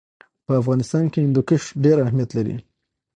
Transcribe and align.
په 0.45 0.53
افغانستان 0.61 1.03
کې 1.11 1.19
هندوکش 1.25 1.63
ډېر 1.83 1.97
اهمیت 2.05 2.29
لري. 2.37 2.55